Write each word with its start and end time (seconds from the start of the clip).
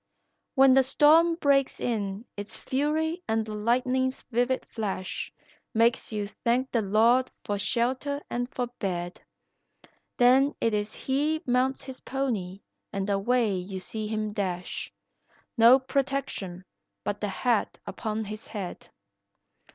When 0.55 0.73
the 0.73 0.81
storm 0.81 1.35
breaks 1.35 1.79
in 1.79 2.25
its 2.35 2.57
fury 2.57 3.21
and 3.27 3.45
the 3.45 3.53
lightning's 3.53 4.23
vivid 4.31 4.65
flash 4.65 5.31
Makes 5.75 6.11
you 6.11 6.27
thank 6.27 6.71
the 6.71 6.81
Lord 6.81 7.29
for 7.45 7.59
shelter 7.59 8.19
and 8.27 8.49
for 8.51 8.65
bed, 8.79 9.21
Then 10.17 10.55
it 10.59 10.73
is 10.73 10.95
he 10.95 11.43
mounts 11.45 11.83
his 11.83 11.99
pony 11.99 12.61
and 12.91 13.07
away 13.11 13.53
you 13.53 13.79
see 13.79 14.07
him 14.07 14.33
dash, 14.33 14.91
No 15.55 15.77
protection 15.77 16.65
but 17.03 17.21
the 17.21 17.27
hat 17.29 17.77
upon 17.85 18.25
his 18.25 18.47
head. 18.47 18.89